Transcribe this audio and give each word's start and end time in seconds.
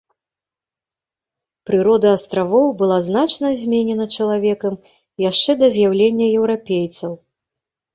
Прырода 1.71 2.07
астравоў 2.21 2.67
была 2.81 2.99
значна 3.11 3.47
зменена 3.63 4.11
чалавекам 4.19 4.83
яшчэ 5.29 5.51
да 5.65 5.75
з'яўлення 5.79 6.37
еўрапейцаў. 6.43 7.11